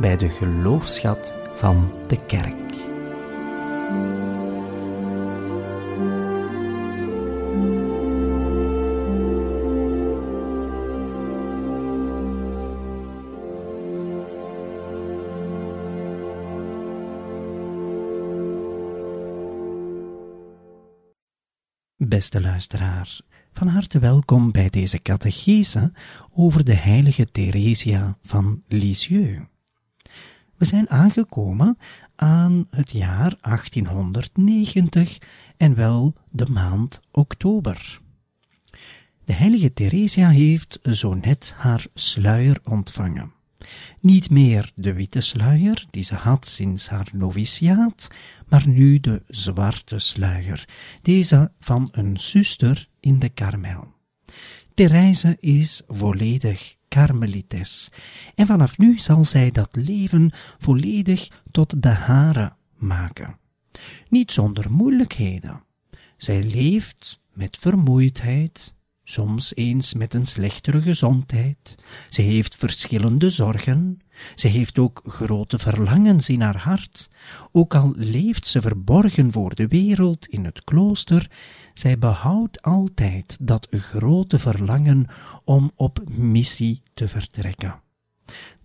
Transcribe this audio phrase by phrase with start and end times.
[0.00, 2.54] bij de geloofschat van de kerk.
[21.96, 23.20] Beste luisteraar,
[23.52, 25.92] van harte welkom bij deze catechese
[26.34, 29.49] over de heilige Theresia van Lisieux.
[30.60, 31.78] We zijn aangekomen
[32.16, 35.18] aan het jaar 1890
[35.56, 38.00] en wel de maand oktober.
[39.24, 43.32] De heilige Theresia heeft zo net haar sluier ontvangen.
[44.00, 48.08] Niet meer de witte sluier die ze had sinds haar noviciaat,
[48.48, 50.68] maar nu de zwarte sluier,
[51.02, 53.92] deze van een zuster in de Karmel.
[54.74, 57.90] Therese is volledig karmelites,
[58.34, 63.38] en vanaf nu zal zij dat leven volledig tot de hare maken.
[64.08, 65.62] Niet zonder moeilijkheden.
[66.16, 68.74] Zij leeft met vermoeidheid,
[69.04, 71.76] soms eens met een slechtere gezondheid.
[72.10, 74.00] Ze heeft verschillende zorgen.
[74.34, 77.08] Ze heeft ook grote verlangens in haar hart.
[77.52, 81.30] Ook al leeft ze verborgen voor de wereld in het klooster,
[81.80, 85.06] zij behoudt altijd dat grote verlangen
[85.44, 87.80] om op missie te vertrekken.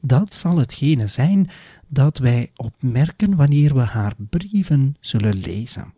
[0.01, 1.49] Dat zal hetgene zijn
[1.87, 5.93] dat wij opmerken wanneer we haar brieven zullen lezen.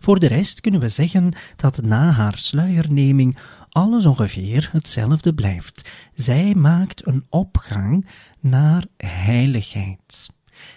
[0.00, 3.38] Voor de rest kunnen we zeggen dat na haar sluierneming
[3.68, 5.90] alles ongeveer hetzelfde blijft.
[6.14, 8.06] Zij maakt een opgang
[8.40, 10.26] naar heiligheid.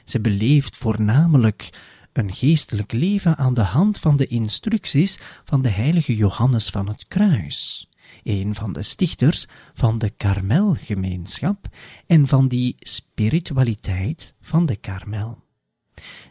[0.04, 1.70] Ze beleeft voornamelijk
[2.14, 7.08] een geestelijk leven aan de hand van de instructies van de heilige Johannes van het
[7.08, 7.90] Kruis,
[8.24, 11.68] een van de stichters van de Karmelgemeenschap
[12.08, 15.48] en van die spiritualiteit van de Karmel.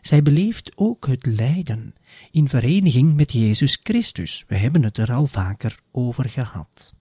[0.01, 1.95] Zij beleeft ook het lijden
[2.31, 4.45] in vereniging met Jezus Christus.
[4.47, 6.95] We hebben het er al vaker over gehad.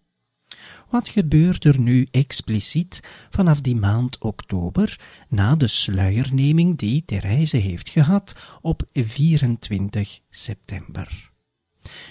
[0.90, 3.00] Wat gebeurt er nu expliciet
[3.30, 5.00] vanaf die maand oktober
[5.30, 11.32] na de sluierneming die Therese heeft gehad op 24 september?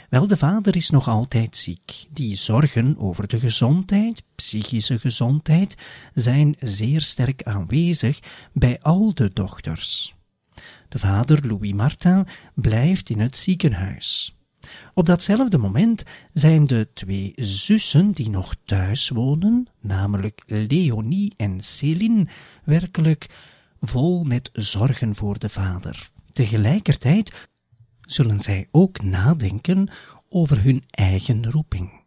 [0.08, 2.04] Wel, de vader is nog altijd ziek.
[2.10, 5.76] Die zorgen over de gezondheid, psychische gezondheid,
[6.14, 8.20] zijn zeer sterk aanwezig
[8.52, 10.14] bij al de dochters.
[10.88, 14.36] De vader Louis Martin blijft in het ziekenhuis.
[14.94, 22.26] Op datzelfde moment zijn de twee zussen die nog thuis wonen, namelijk Leonie en Céline,
[22.64, 23.26] werkelijk
[23.80, 26.10] vol met zorgen voor de vader.
[26.32, 27.32] Tegelijkertijd
[28.00, 29.88] zullen zij ook nadenken
[30.28, 32.04] over hun eigen roeping.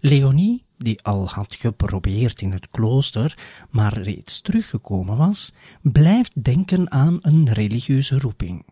[0.00, 3.38] Leonie, die al had geprobeerd in het klooster,
[3.70, 8.64] maar reeds teruggekomen was, blijft denken aan een religieuze roeping.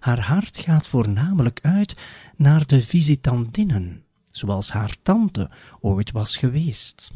[0.00, 1.96] Haar hart gaat voornamelijk uit
[2.36, 7.10] naar de visitandinnen, zoals haar tante ooit was geweest.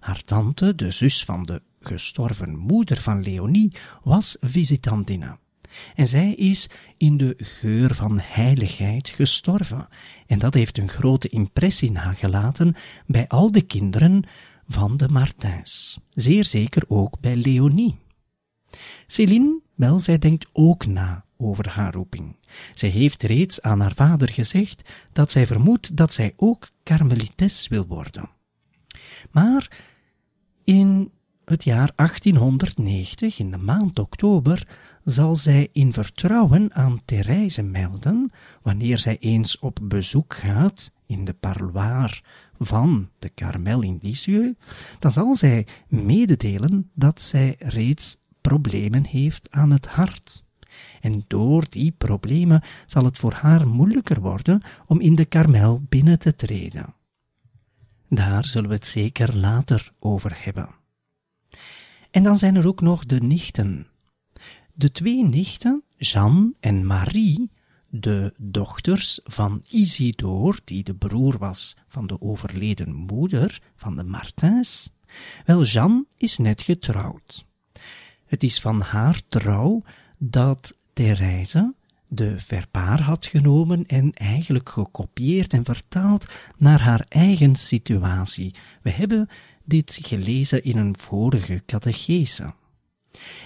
[0.00, 3.72] Haar tante, de zus van de gestorven moeder van Leonie,
[4.02, 5.38] was visitandine.
[5.94, 9.88] En zij is in de geur van heiligheid gestorven.
[10.26, 12.74] En dat heeft een grote impressie nagelaten
[13.06, 14.22] bij al de kinderen
[14.68, 15.98] van de Martins.
[16.10, 17.98] Zeer zeker ook bij Leonie.
[19.06, 22.36] Céline, wel, zij denkt ook na over haar roeping.
[22.74, 27.86] Zij heeft reeds aan haar vader gezegd dat zij vermoedt dat zij ook karmelites wil
[27.86, 28.28] worden.
[29.30, 29.70] Maar
[30.64, 31.10] in
[31.44, 34.68] het jaar 1890, in de maand oktober,
[35.04, 38.32] zal zij in vertrouwen aan Therese melden,
[38.62, 42.22] wanneer zij eens op bezoek gaat in de parloir
[42.58, 44.58] van de Carmel in Lisieux,
[44.98, 50.44] dan zal zij mededelen dat zij reeds problemen heeft aan het hart.
[51.00, 56.18] En door die problemen zal het voor haar moeilijker worden om in de Karmel binnen
[56.18, 56.94] te treden.
[58.08, 60.68] Daar zullen we het zeker later over hebben.
[62.10, 63.86] En dan zijn er ook nog de nichten.
[64.74, 67.50] De twee nichten, Jeanne en Marie,
[67.88, 74.90] de dochters van Isidore, die de broer was van de overleden moeder van de Martins.
[75.44, 77.46] Wel, Jeanne is net getrouwd.
[78.26, 79.82] Het is van haar trouw
[80.18, 81.74] dat Therese
[82.08, 86.26] de verpaar had genomen en eigenlijk gekopieerd en vertaald
[86.58, 88.54] naar haar eigen situatie.
[88.82, 89.28] We hebben
[89.64, 92.54] dit gelezen in een vorige catechese.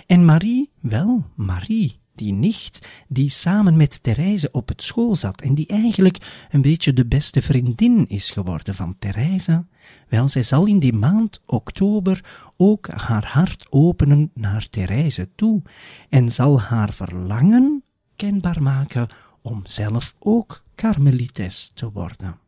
[0.06, 5.55] En Marie, wel, Marie, die nicht, die samen met Therese op het school zat en
[5.55, 9.64] die eigenlijk een beetje de beste vriendin is geworden van Therese,
[10.08, 12.25] wel, zij zal in die maand oktober
[12.56, 15.62] ook haar hart openen naar Therese toe
[16.08, 17.82] en zal haar verlangen
[18.17, 19.08] kenbaar maken
[19.43, 22.38] om zelf ook karmelites te worden.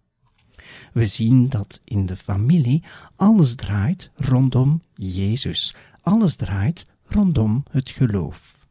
[0.93, 2.83] We zien dat in de familie
[3.17, 8.62] alles draait rondom Jezus, alles draait rondom het geloof.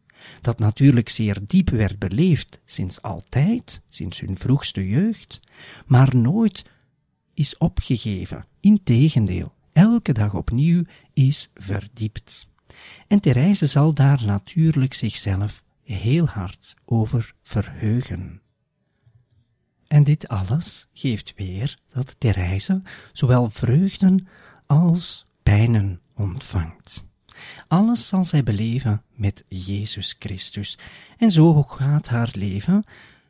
[0.42, 5.40] Dat natuurlijk zeer diep werd beleefd sinds altijd, sinds hun vroegste jeugd,
[5.86, 6.66] maar nooit
[7.34, 8.46] is opgegeven.
[8.60, 10.84] Integendeel, elke dag opnieuw
[11.14, 12.48] is verdiept.
[13.08, 18.42] En Therese zal daar natuurlijk zichzelf heel hard over verheugen.
[19.88, 24.28] En dit alles geeft weer dat Therese zowel vreugden
[24.66, 27.10] als pijnen ontvangt.
[27.68, 30.78] Alles zal zij beleven met Jezus Christus.
[31.18, 32.84] En zo gaat haar leven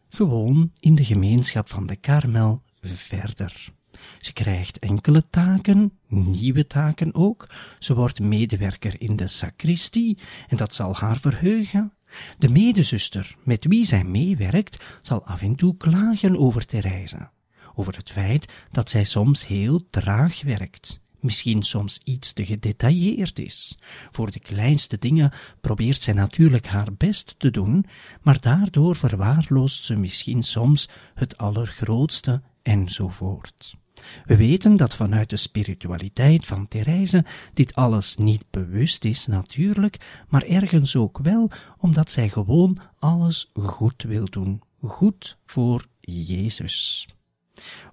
[0.09, 3.73] gewoon in de gemeenschap van de Karmel verder.
[4.19, 7.49] Ze krijgt enkele taken, nieuwe taken ook.
[7.79, 10.17] Ze wordt medewerker in de sacristie
[10.47, 11.93] en dat zal haar verheugen.
[12.37, 17.29] De medezuster met wie zij meewerkt zal af en toe klagen over Therese,
[17.75, 23.77] over het feit dat zij soms heel traag werkt misschien soms iets te gedetailleerd is.
[24.11, 25.31] Voor de kleinste dingen
[25.61, 27.85] probeert zij natuurlijk haar best te doen,
[28.21, 33.79] maar daardoor verwaarloost ze misschien soms het allergrootste enzovoort.
[34.25, 40.43] We weten dat vanuit de spiritualiteit van Therese dit alles niet bewust is natuurlijk, maar
[40.43, 47.07] ergens ook wel omdat zij gewoon alles goed wil doen, goed voor Jezus.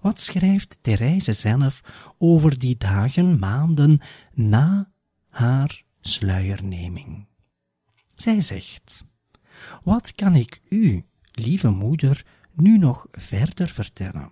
[0.00, 1.80] Wat schrijft Therese zelf
[2.18, 4.00] over die dagen, maanden
[4.34, 4.90] na
[5.28, 7.26] haar sluierneming?
[8.14, 9.04] Zij zegt:
[9.82, 14.30] Wat kan ik u, lieve moeder, nu nog verder vertellen?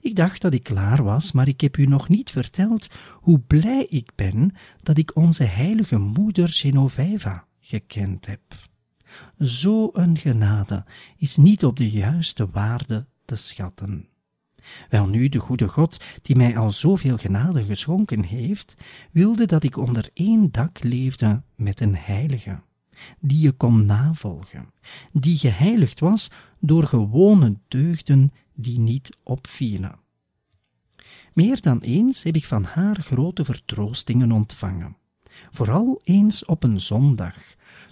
[0.00, 3.86] Ik dacht dat ik klaar was, maar ik heb u nog niet verteld hoe blij
[3.88, 8.40] ik ben dat ik onze heilige moeder Genoveva gekend heb.
[9.38, 10.84] Zo een genade
[11.16, 14.08] is niet op de juiste waarde te schatten.
[14.88, 18.74] Welnu, de goede God, die mij al zoveel genade geschonken heeft,
[19.12, 22.60] wilde dat ik onder één dak leefde met een heilige,
[23.20, 24.72] die je kon navolgen,
[25.12, 26.30] die geheiligd was
[26.60, 29.98] door gewone deugden die niet opvielen.
[31.32, 34.96] Meer dan eens heb ik van haar grote vertroostingen ontvangen,
[35.50, 37.36] vooral eens op een zondag,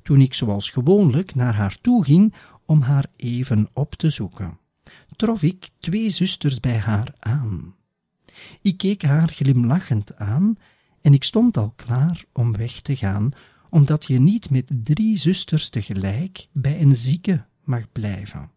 [0.03, 2.35] toen ik zoals gewoonlijk naar haar toe ging
[2.67, 4.61] om haar even op te zoeken
[5.17, 7.75] trof ik twee zusters bij haar aan.
[8.63, 10.57] Ik keek haar glimlachend aan
[11.01, 13.31] en ik stond al klaar om weg te gaan,
[13.71, 18.51] omdat je niet met drie zusters tegelijk bij een zieke mag blijven.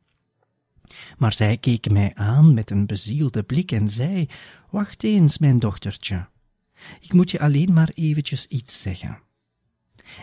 [1.17, 4.29] Maar zij keek mij aan met een bezielde blik en zei:
[4.69, 6.27] Wacht eens, mijn dochtertje.
[6.99, 9.19] Ik moet je alleen maar eventjes iets zeggen.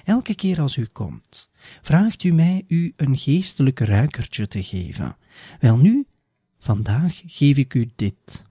[0.04, 1.50] Elke keer als u komt,
[1.82, 5.16] vraagt u mij u een geestelijk ruikertje te geven.
[5.60, 6.06] Welnu,
[6.62, 8.44] Vandaag geef ik u dit.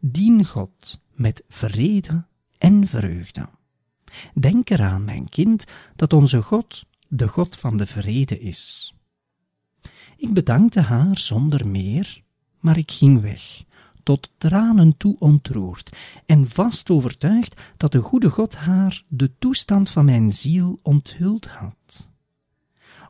[0.00, 2.24] Dien God met vrede
[2.58, 3.48] en vreugde.
[4.34, 5.64] Denk eraan, mijn kind,
[5.96, 8.94] dat onze God de God van de vrede is.
[10.16, 12.22] Ik bedankte haar zonder meer,
[12.60, 13.64] maar ik ging weg,
[14.02, 20.04] tot tranen toe ontroerd en vast overtuigd dat de goede God haar de toestand van
[20.04, 22.10] mijn ziel onthuld had.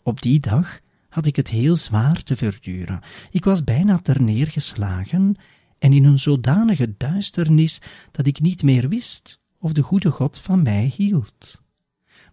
[0.02, 0.80] Op die dag
[1.16, 3.00] had ik het heel zwaar te verduren.
[3.30, 5.36] Ik was bijna ter neergeslagen
[5.78, 7.80] en in een zodanige duisternis
[8.10, 11.62] dat ik niet meer wist of de goede God van mij hield.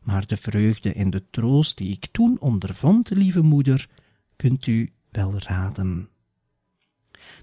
[0.01, 3.89] Maar de vreugde en de troost die ik toen ondervond, lieve moeder,
[4.35, 6.09] kunt u wel raden.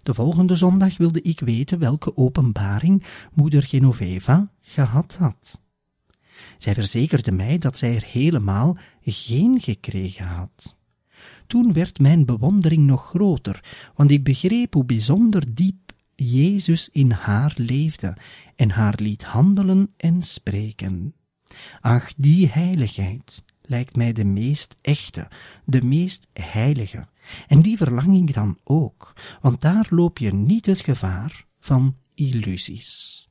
[0.03, 5.63] De volgende zondag wilde ik weten welke openbaring moeder Genoveva gehad had.
[6.59, 10.79] Zij verzekerde mij dat zij er helemaal geen gekregen had.
[11.51, 13.65] Toen werd mijn bewondering nog groter,
[13.95, 18.17] want ik begreep hoe bijzonder diep Jezus in haar leefde
[18.57, 21.15] en haar liet handelen en spreken.
[21.81, 25.29] Ach, die heiligheid lijkt mij de meest echte,
[25.65, 27.07] de meest heilige.
[27.49, 33.30] En die verlang ik dan ook, want daar loop je niet het gevaar van illusies.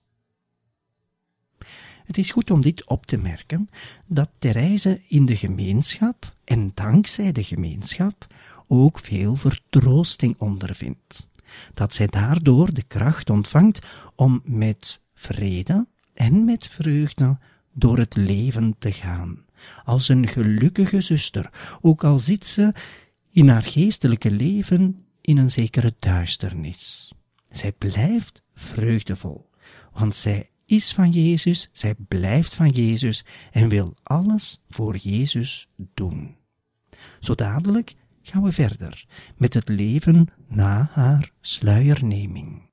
[2.10, 3.70] Het is goed om dit op te merken,
[4.06, 8.28] dat Therese in de gemeenschap en dankzij de gemeenschap
[8.68, 11.28] ook veel vertroosting ondervindt.
[11.74, 13.80] Dat zij daardoor de kracht ontvangt
[14.16, 17.38] om met vrede en met vreugde
[17.74, 19.46] door het leven te gaan.
[19.86, 21.50] Als een gelukkige zuster,
[21.82, 22.74] ook al zit ze
[23.32, 27.14] in haar geestelijke leven in een zekere duisternis.
[27.50, 29.50] Zij blijft vreugdevol,
[29.94, 36.36] want zij is van Jezus, zij blijft van Jezus en wil alles voor Jezus doen.
[37.20, 39.06] Zo dadelijk gaan we verder
[39.38, 42.69] met het leven na haar sluierneming.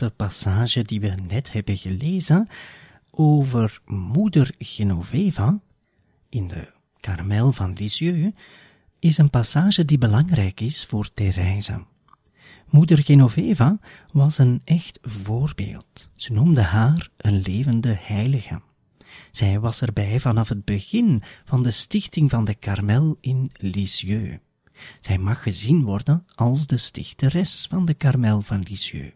[0.00, 2.48] Laatste passage die we net hebben gelezen
[3.10, 5.60] over moeder Genoveva
[6.28, 8.34] in de Carmel van Lisieux
[8.98, 11.84] is een passage die belangrijk is voor Therese.
[12.68, 13.78] Moeder Genoveva
[14.12, 16.10] was een echt voorbeeld.
[16.14, 18.60] Ze noemde haar een levende heilige.
[19.30, 24.38] Zij was erbij vanaf het begin van de stichting van de Carmel in Lisieux.
[25.00, 29.14] Zij mag gezien worden als de stichteres van de Carmel van Lisieux.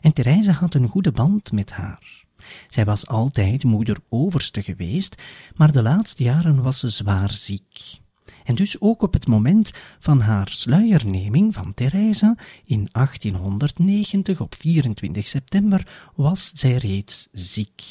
[0.00, 2.24] En Therese had een goede band met haar.
[2.68, 5.22] Zij was altijd moeder overste geweest,
[5.54, 8.00] maar de laatste jaren was ze zwaar ziek.
[8.44, 15.28] En dus ook op het moment van haar sluierneming van Therese in 1890 op 24
[15.28, 17.82] september was zij reeds ziek.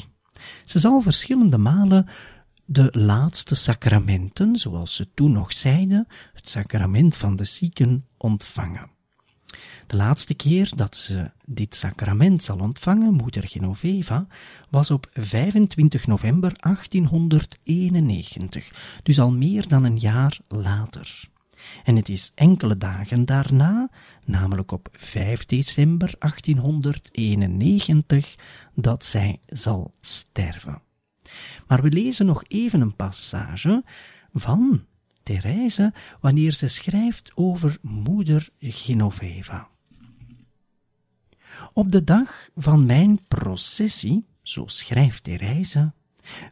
[0.66, 2.08] Ze zal verschillende malen
[2.66, 8.95] de laatste sacramenten, zoals ze toen nog zeiden, het sacrament van de zieken, ontvangen.
[9.88, 14.28] De laatste keer dat ze dit sacrament zal ontvangen, moeder Genoveva,
[14.70, 21.30] was op 25 november 1891, dus al meer dan een jaar later.
[21.84, 23.90] En het is enkele dagen daarna,
[24.24, 28.36] namelijk op 5 december 1891,
[28.74, 30.82] dat zij zal sterven.
[31.68, 33.84] Maar we lezen nog even een passage
[34.34, 34.86] van
[35.24, 39.74] Therese wanneer ze schrijft over moeder Genoveva.
[41.78, 45.94] Op de dag van mijn processie, zo schrijft Therese,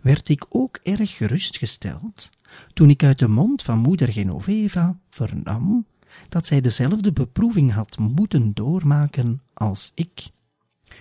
[0.01, 2.30] werd ik ook erg gerustgesteld
[2.74, 5.86] toen ik uit de mond van moeder Genoveva vernam
[6.30, 10.30] dat zij dezelfde beproeving had moeten doormaken als ik,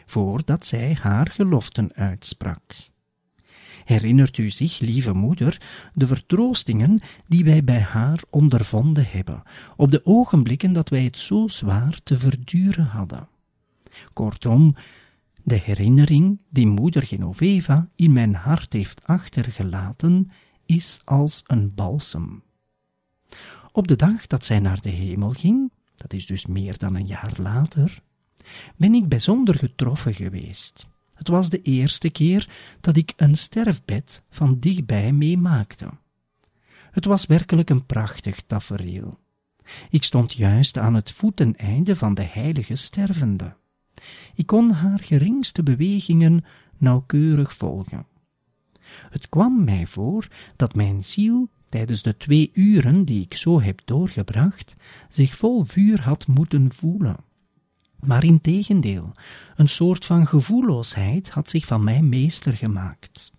[0.07, 2.91] voordat zij haar geloften uitsprak.
[3.85, 5.61] Herinnert u zich, lieve moeder,
[5.95, 9.43] de vertroostingen die wij bij haar ondervonden hebben,
[9.77, 13.31] op de ogenblikken dat wij het zo zwaar te verduren hadden?
[14.13, 14.75] Kortom,
[15.43, 20.29] de herinnering die moeder Genoveva in mijn hart heeft achtergelaten,
[20.67, 22.43] is als een balsem.
[23.73, 27.07] Op de dag dat zij naar de hemel ging, dat is dus meer dan een
[27.07, 28.03] jaar later,
[28.77, 30.87] ben ik bijzonder getroffen geweest.
[31.15, 35.89] Het was de eerste keer dat ik een sterfbed van dichtbij meemaakte.
[36.91, 39.19] Het was werkelijk een prachtig tafereel.
[39.91, 43.57] Ik stond juist aan het voeteneinde van de heilige stervende.
[44.35, 46.45] Ik kon haar geringste bewegingen
[46.79, 48.07] nauwkeurig volgen.
[49.11, 53.81] Het kwam mij voor dat mijn ziel tijdens de twee uren die ik zo heb
[53.85, 54.75] doorgebracht,
[55.09, 57.17] zich vol vuur had moeten voelen.
[58.01, 59.13] Maar in tegendeel,
[59.57, 63.33] een soort van gevoelloosheid had zich van mij meester gemaakt.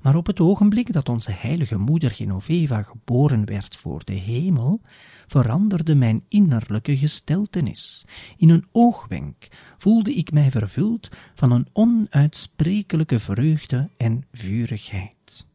[0.00, 4.80] Maar op het ogenblik dat onze heilige moeder Genoveva geboren werd voor de hemel,
[5.26, 8.04] veranderde mijn innerlijke gesteltenis.
[8.36, 15.46] In een oogwenk voelde ik mij vervuld van een onuitsprekelijke vreugde en vurigheid.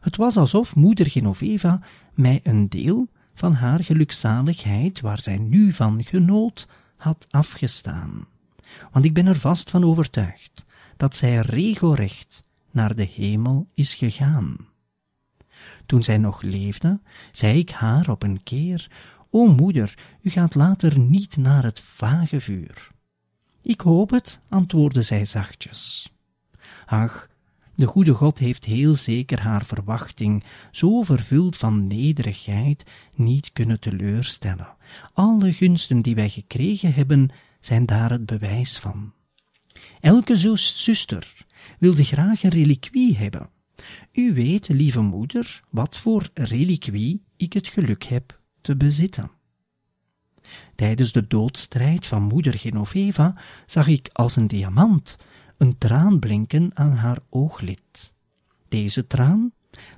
[0.00, 1.80] Het was alsof moeder Genoveva
[2.14, 8.26] mij een deel van haar gelukzaligheid, waar zij nu van genoot, had afgestaan.
[8.92, 10.64] Want ik ben er vast van overtuigd
[10.96, 14.56] dat zij regelrecht naar de hemel is gegaan.
[15.86, 17.00] Toen zij nog leefde,
[17.32, 18.90] zei ik haar op een keer:
[19.30, 22.90] O moeder, u gaat later niet naar het vage vuur.
[23.62, 26.12] Ik hoop het, antwoordde zij zachtjes.
[26.86, 27.28] Ach,
[27.74, 32.84] de goede God heeft heel zeker haar verwachting, zo vervuld van nederigheid,
[33.14, 34.76] niet kunnen teleurstellen.
[35.12, 39.12] Alle gunsten die wij gekregen hebben, zijn daar het bewijs van.
[40.00, 41.46] Elke zuster
[41.78, 43.48] wilde graag een reliquie hebben.
[44.12, 49.30] U weet, lieve moeder, wat voor reliquie ik het geluk heb te bezitten.
[50.74, 53.34] Tijdens de doodstrijd van moeder Genoveva
[53.66, 55.16] zag ik als een diamant
[55.56, 58.12] een traan blinken aan haar ooglid.
[58.68, 59.52] Deze traan,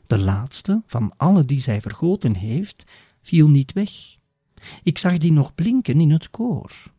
[0.07, 2.85] de laatste van alle die zij vergoten heeft,
[3.23, 3.90] viel niet weg.
[4.83, 6.93] Ik zag die nog blinken in het koor,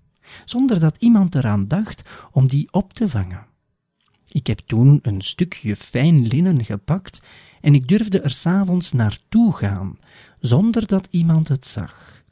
[0.45, 3.50] zonder dat iemand eraan dacht om die op te vangen.
[4.31, 7.21] Ik heb toen een stukje fijn linnen gepakt
[7.61, 9.97] en ik durfde er s'avonds naartoe gaan,
[10.39, 12.23] zonder dat iemand het zag,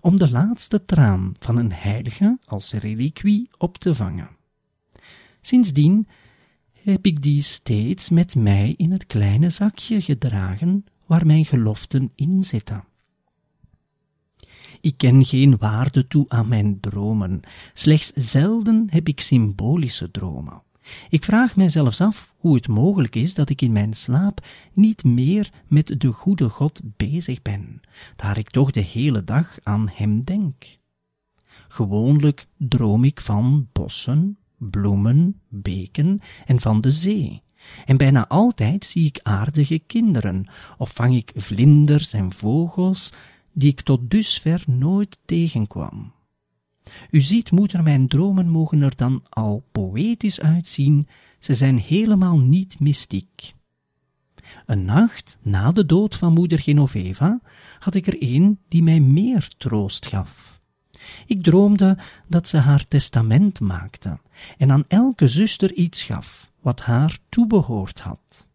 [0.00, 4.28] om de laatste traan van een heilige als reliquie op te vangen.
[5.40, 6.08] Sindsdien
[6.72, 12.44] heb ik die steeds met mij in het kleine zakje gedragen waar mijn geloften in
[12.44, 12.84] zitten.
[14.80, 17.40] Ik ken geen waarde toe aan mijn dromen,
[17.74, 20.62] slechts zelden heb ik symbolische dromen.
[21.08, 25.04] Ik vraag mij zelfs af hoe het mogelijk is dat ik in mijn slaap niet
[25.04, 27.80] meer met de goede God bezig ben,
[28.16, 30.78] daar ik toch de hele dag aan Hem denk.
[31.68, 37.42] Gewoonlijk droom ik van bossen, bloemen, beken en van de zee.
[37.84, 43.12] En bijna altijd zie ik aardige kinderen, of vang ik vlinders en vogels,
[43.52, 46.12] die ik tot dusver nooit tegenkwam.
[47.10, 52.80] U ziet, moeder, mijn dromen mogen er dan al poëtisch uitzien, ze zijn helemaal niet
[52.80, 53.54] mystiek.
[54.66, 57.40] Een nacht na de dood van moeder Genoveva
[57.78, 60.60] had ik er een die mij meer troost gaf.
[61.26, 64.18] Ik droomde dat ze haar testament maakte
[64.58, 68.48] en aan elke zuster iets gaf wat haar toebehoord had.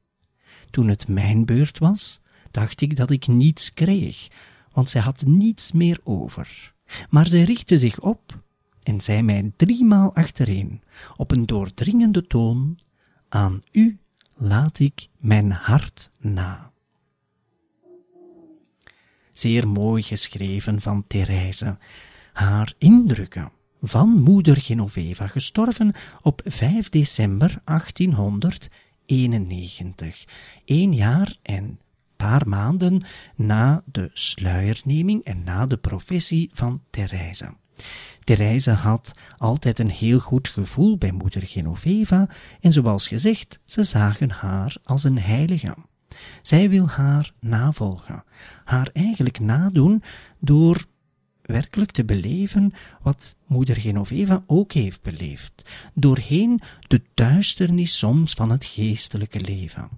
[0.70, 4.28] Toen het mijn beurt was, dacht ik dat ik niets kreeg,
[4.74, 6.71] want zij had niets meer over.
[7.10, 8.40] Maar zij richtte zich op
[8.84, 10.82] en zei mij driemaal achtereen,
[11.18, 12.80] op een doordringende toon,
[13.30, 14.00] aan u
[14.36, 16.72] laat ik mijn hart na.
[19.34, 21.78] Zeer mooi geschreven van Therese,
[22.34, 23.52] haar indrukken
[23.82, 30.26] van moeder Genoveva, gestorven op 5 december 1891,
[30.66, 31.80] één jaar en
[32.22, 33.02] paar maanden
[33.36, 37.54] na de sluierneming en na de professie van Therese.
[38.24, 42.30] Therese had altijd een heel goed gevoel bij moeder Genoveva
[42.60, 45.76] en zoals gezegd, ze zagen haar als een heilige.
[46.42, 48.24] Zij wil haar navolgen,
[48.64, 50.04] haar eigenlijk nadoen
[50.40, 50.86] door
[51.42, 58.66] werkelijk te beleven wat moeder Genoveva ook heeft beleefd, doorheen de duisternis soms van het
[58.66, 59.90] geestelijke leven.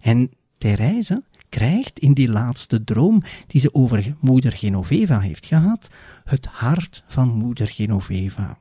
[0.00, 5.90] En Therese krijgt in die laatste droom die ze over moeder Genoveva heeft gehad,
[6.24, 8.58] het hart van moeder Genoveva.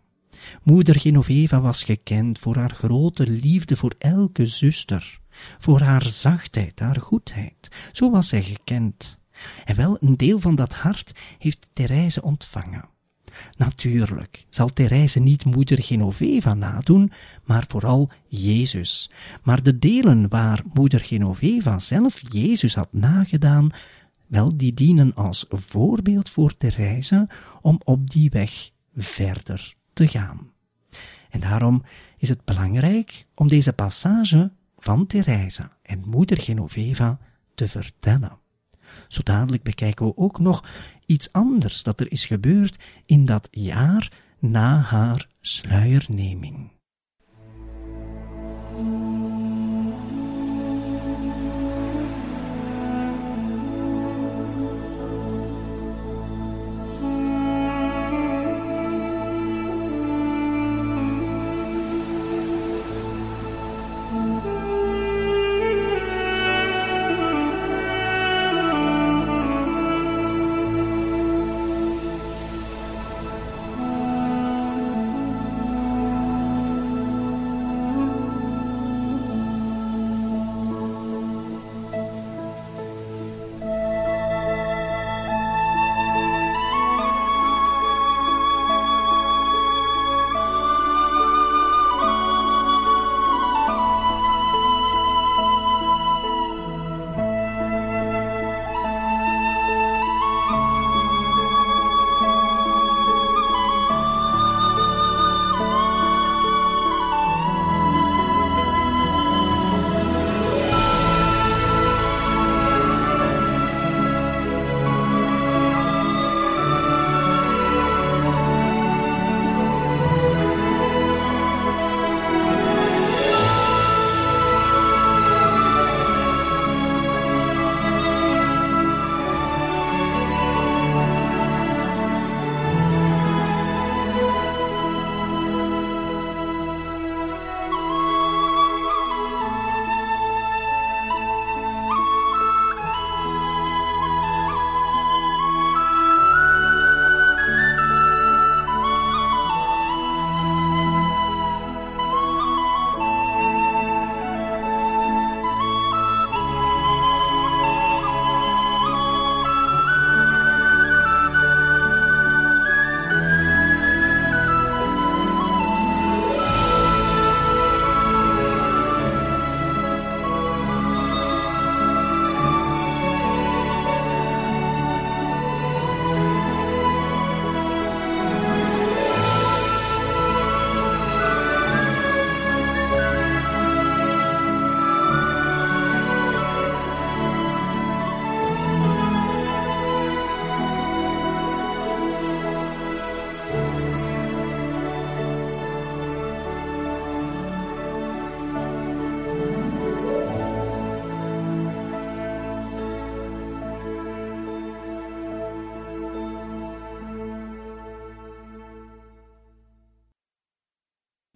[0.63, 5.19] Moeder Genoveva was gekend voor haar grote liefde voor elke zuster.
[5.57, 7.89] voor haar zachtheid, haar goedheid.
[7.91, 9.19] Zo was zij gekend.
[9.65, 12.89] En wel een deel van dat hart heeft Therese ontvangen.
[13.57, 17.11] Natuurlijk zal Therese niet moeder Genoveva nadoen,
[17.43, 19.11] maar vooral Jezus.
[19.43, 23.69] Maar de delen waar moeder Genoveva zelf Jezus had nagedaan,
[24.27, 27.29] wel, die dienen als voorbeeld voor Therese
[27.61, 30.51] om op die weg verder te gaan.
[31.29, 31.83] En daarom
[32.17, 37.19] is het belangrijk om deze passage van Therese en moeder Genoveva
[37.55, 38.37] te vertellen.
[39.07, 40.63] Zo dadelijk bekijken we ook nog
[41.05, 46.76] iets anders dat er is gebeurd in dat jaar na haar sluierneming.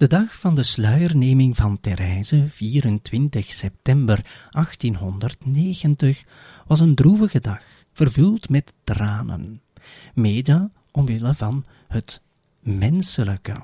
[0.02, 6.24] De dag van de sluierneming van Therese, 24 september 1890,
[6.68, 9.62] was een droevige dag, vervuld met tranen,
[10.14, 12.22] mede omwille van het
[12.60, 13.64] menselijke.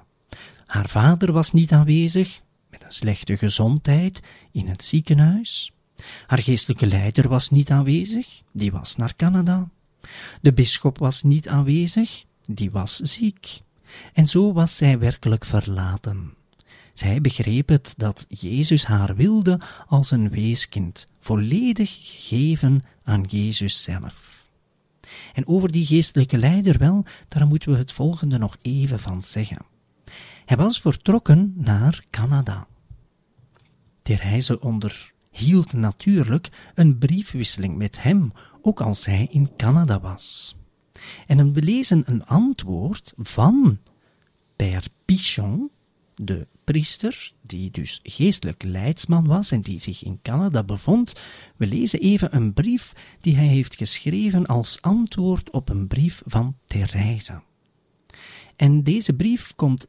[0.66, 4.22] Haar vader was niet aanwezig, met een slechte gezondheid,
[4.52, 5.72] in het ziekenhuis.
[6.28, 9.70] Haar geestelijke leider was niet aanwezig, die was naar Canada.
[10.42, 13.66] De bisschop was niet aanwezig, die was ziek.
[14.14, 16.34] En zo was zij werkelijk verlaten.
[16.94, 24.46] Zij begreep het dat Jezus haar wilde als een weeskind, volledig gegeven aan Jezus zelf.
[25.34, 29.66] En over die geestelijke leider wel, daar moeten we het volgende nog even van zeggen.
[30.46, 32.68] Hij was vertrokken naar Canada.
[34.02, 40.56] Therese onderhield natuurlijk een briefwisseling met hem, ook als hij in Canada was.
[41.28, 43.80] En we lezen een antwoord van
[44.56, 45.72] Père Pichon,
[46.16, 51.14] de priester, die dus geestelijk leidsman was en die zich in Canada bevond.
[51.56, 56.58] We lezen even een brief die hij heeft geschreven als antwoord op een brief van
[56.66, 57.42] Therese.
[58.56, 59.88] En deze brief komt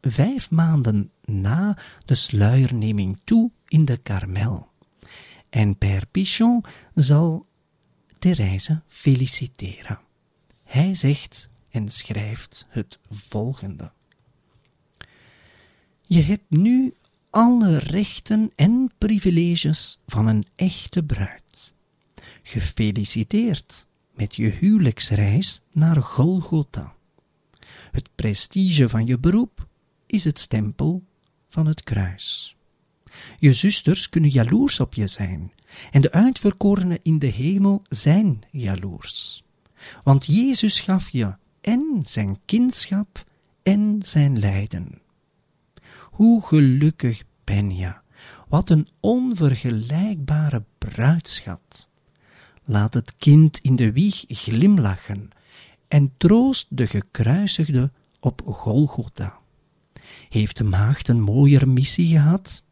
[0.00, 4.68] vijf maanden na de sluierneming toe in de Karmel.
[5.50, 6.64] En Père Pichon
[6.94, 7.46] zal
[8.18, 9.98] Therese feliciteren.
[10.68, 13.92] Hij zegt en schrijft het volgende.
[16.06, 16.94] Je hebt nu
[17.30, 21.74] alle rechten en privileges van een echte bruid.
[22.42, 26.94] Gefeliciteerd met je huwelijksreis naar Golgotha.
[27.90, 29.66] Het prestige van je beroep
[30.06, 31.02] is het stempel
[31.48, 32.56] van het kruis.
[33.38, 35.52] Je zusters kunnen jaloers op je zijn,
[35.90, 39.46] en de uitverkorenen in de hemel zijn jaloers.
[40.04, 43.24] Want Jezus gaf je en zijn kindschap
[43.62, 45.00] en zijn lijden.
[46.00, 47.94] Hoe gelukkig ben je,
[48.48, 51.88] wat een onvergelijkbare bruidschat.
[52.64, 55.30] Laat het kind in de wieg glimlachen
[55.88, 59.38] en troost de gekruisigde op Golgotha.
[60.28, 62.62] Heeft de maagd een mooiere missie gehad?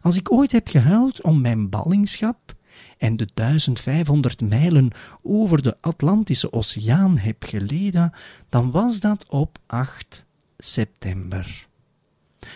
[0.00, 2.54] Als ik ooit heb gehuild om mijn ballingschap
[2.98, 4.90] en de 1500 mijlen
[5.22, 8.12] over de Atlantische Oceaan heb geleden,
[8.48, 10.26] dan was dat op 8
[10.58, 11.66] september.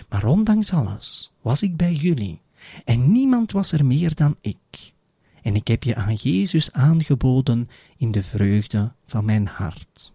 [0.09, 2.41] Maar ondanks alles was ik bij jullie
[2.85, 4.93] en niemand was er meer dan ik.
[5.43, 10.12] En ik heb je aan Jezus aangeboden in de vreugde van mijn hart.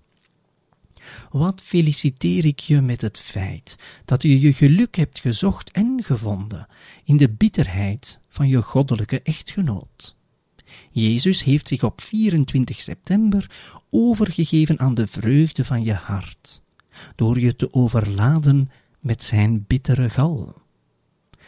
[1.30, 6.68] Wat feliciteer ik je met het feit dat je je geluk hebt gezocht en gevonden
[7.04, 10.16] in de bitterheid van je goddelijke echtgenoot.
[10.92, 13.52] Jezus heeft zich op 24 september
[13.90, 16.62] overgegeven aan de vreugde van je hart,
[17.16, 20.62] door je te overladen met zijn bittere gal.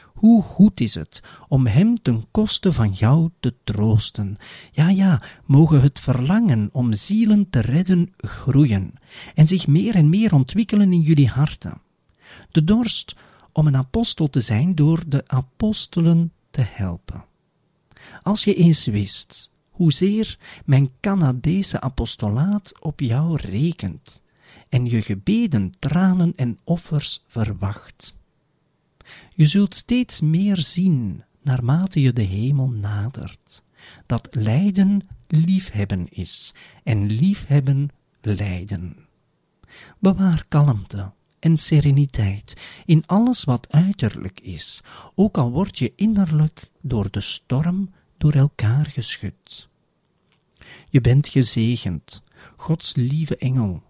[0.03, 4.37] Hoe goed is het om hem ten koste van jou te troosten.
[4.71, 8.93] Ja, ja, mogen het verlangen om zielen te redden groeien
[9.35, 11.81] en zich meer en meer ontwikkelen in jullie harten.
[12.51, 13.15] De dorst
[13.51, 17.25] om een apostel te zijn door de apostelen te helpen.
[18.23, 24.21] Als je eens wist hoezeer mijn Canadese apostolaat op jou rekent
[24.69, 28.15] en je gebeden, tranen en offers verwacht.
[29.35, 33.63] Je zult steeds meer zien, naarmate je de hemel nadert,
[34.05, 37.89] dat lijden liefhebben is en liefhebben
[38.21, 39.07] lijden.
[39.99, 41.11] Bewaar kalmte
[41.43, 42.53] en sereniteit
[42.85, 44.81] in alles wat uiterlijk is,
[45.15, 49.69] ook al word je innerlijk door de storm door elkaar geschud.
[50.89, 52.23] Je bent gezegend,
[52.55, 53.83] Gods lieve engel,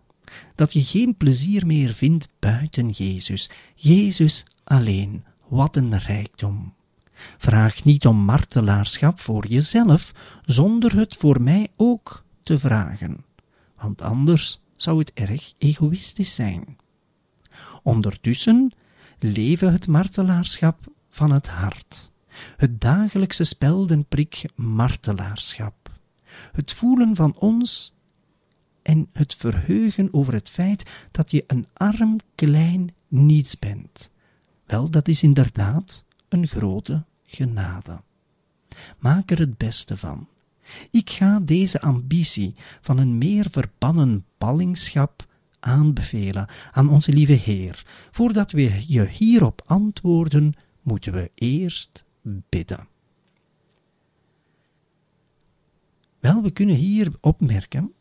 [0.56, 6.74] dat je geen plezier meer vindt buiten Jezus, Jezus alleen, wat een rijkdom.
[7.38, 10.12] Vraag niet om martelaarschap voor jezelf,
[10.46, 13.26] zonder het voor mij ook te vragen,
[13.78, 16.82] want anders zou het erg egoïstisch zijn.
[17.84, 18.72] Ondertussen
[19.20, 22.12] leven het martelaarschap van het hart,
[22.58, 25.92] het dagelijkse speldenprik martelaarschap,
[26.52, 27.94] het voelen van ons
[28.82, 34.12] en het verheugen over het feit dat je een arm klein niets bent.
[34.66, 38.02] Wel, dat is inderdaad een grote genade.
[39.00, 40.28] Maak er het beste van.
[40.92, 45.26] Ik ga deze ambitie van een meer verbannen ballingschap
[45.64, 47.84] aanbevelen aan onze lieve Heer.
[48.12, 52.06] Voordat we je hierop antwoorden, moeten we eerst
[52.50, 52.88] bidden.
[56.20, 57.94] Wel, we kunnen hier opmerken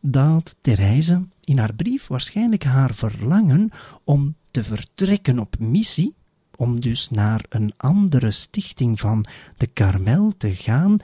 [0.00, 3.70] dat Therese in haar brief waarschijnlijk haar verlangen
[4.04, 6.14] om te vertrekken op missie,
[6.56, 9.24] om dus naar een andere stichting van
[9.56, 10.98] de Karmel te gaan,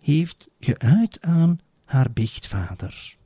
[0.00, 3.16] heeft geuit aan haar biechtvader.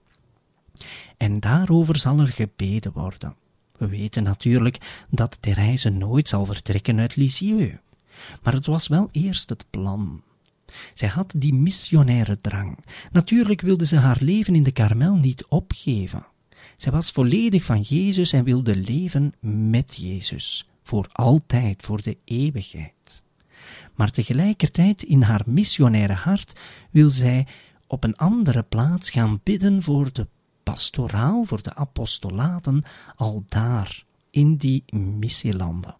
[1.17, 3.35] En daarover zal er gebeden worden.
[3.79, 7.79] We weten natuurlijk dat Therese nooit zal vertrekken uit Lisieux,
[8.43, 10.23] maar het was wel eerst het plan.
[10.95, 12.79] Zij had die missionaire drang.
[13.11, 16.27] Natuurlijk wilde ze haar leven in de Karmel niet opgeven.
[16.77, 23.23] Zij was volledig van Jezus en wilde leven met Jezus, voor altijd, voor de eeuwigheid.
[23.95, 26.61] Maar tegelijkertijd in haar missionaire hart
[26.91, 27.47] wil zij
[27.87, 30.27] op een andere plaats gaan bidden voor de
[30.73, 32.83] pastoraal, voor de apostolaten,
[33.17, 35.97] al daar, in die missielanden.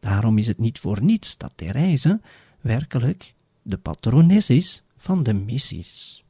[0.00, 2.20] Daarom is het niet voor niets dat Therese
[2.60, 6.24] werkelijk de patrones is van de missies.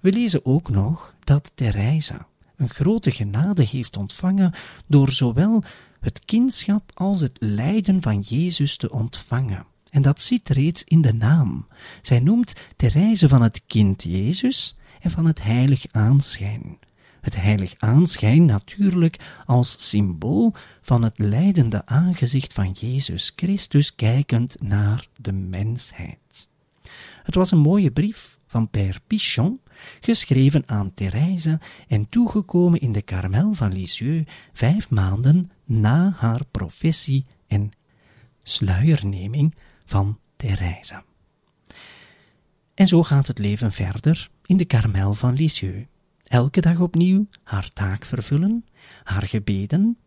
[0.00, 4.54] We lezen ook nog dat Therese een grote genade heeft ontvangen
[4.86, 5.62] door zowel
[6.00, 9.66] het kindschap als het lijden van Jezus te ontvangen.
[9.90, 11.66] En dat zit reeds in de naam.
[12.02, 16.78] Zij noemt Therese van het kind Jezus en van het heilig aanschijn.
[17.20, 25.08] Het heilig aanschijn natuurlijk als symbool van het lijdende aangezicht van Jezus Christus kijkend naar
[25.16, 26.48] de mensheid.
[27.22, 29.60] Het was een mooie brief van Père Pichon,
[30.00, 37.26] geschreven aan Therese en toegekomen in de Carmel van Lisieux vijf maanden na haar professie
[37.46, 37.70] en
[38.42, 41.02] sluierneming van Therese.
[42.74, 45.86] En zo gaat het leven verder in de Karmel van Lisieux.
[46.24, 48.64] Elke dag opnieuw haar taak vervullen,
[49.04, 49.98] haar gebeden,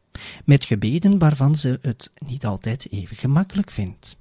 [0.46, 4.18] met gebeden waarvan ze het niet altijd even gemakkelijk vindt.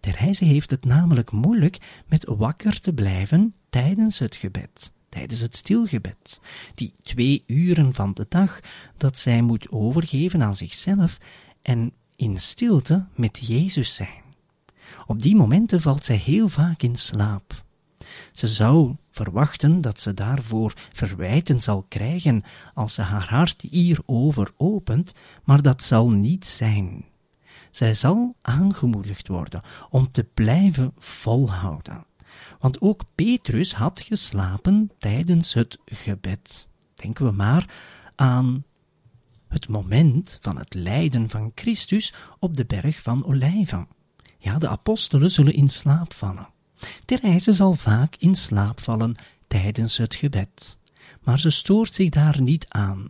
[0.00, 6.40] Therese heeft het namelijk moeilijk met wakker te blijven tijdens het gebed, tijdens het stilgebed,
[6.74, 8.60] die twee uren van de dag
[8.96, 11.18] dat zij moet overgeven aan zichzelf
[11.62, 14.22] en in stilte met Jezus zijn.
[15.06, 17.68] Op die momenten valt zij heel vaak in slaap.
[18.32, 22.42] Ze zou verwachten dat ze daarvoor verwijten zal krijgen
[22.74, 25.12] als ze haar hart hierover opent,
[25.44, 27.04] maar dat zal niet zijn.
[27.70, 32.04] Zij zal aangemoedigd worden om te blijven volhouden.
[32.58, 36.68] Want ook Petrus had geslapen tijdens het gebed.
[36.94, 37.74] Denken we maar
[38.16, 38.64] aan
[39.48, 43.88] het moment van het lijden van Christus op de berg van Olijven.
[44.38, 46.48] Ja, de apostelen zullen in slaap vallen.
[47.04, 49.14] Therese zal vaak in slaap vallen
[49.46, 50.78] tijdens het gebed,
[51.20, 53.08] maar ze stoort zich daar niet aan.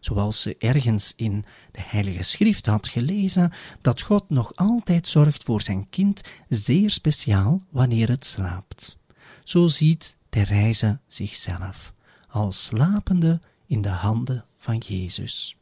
[0.00, 5.62] Zoals ze ergens in de Heilige Schrift had gelezen dat God nog altijd zorgt voor
[5.62, 8.98] zijn kind, zeer speciaal wanneer het slaapt.
[9.44, 11.92] Zo ziet Therese zichzelf,
[12.28, 15.56] als slapende in de handen van Jezus.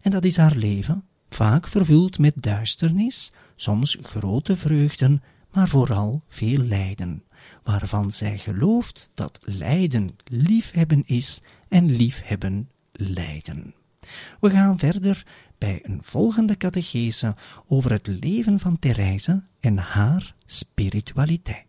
[0.00, 6.58] En dat is haar leven, vaak vervuld met duisternis, soms grote vreugden, maar vooral veel
[6.58, 7.24] lijden,
[7.62, 13.74] waarvan zij gelooft dat lijden liefhebben is en liefhebben lijden.
[14.40, 15.26] We gaan verder
[15.58, 21.67] bij een volgende catechese over het leven van Therese en haar spiritualiteit.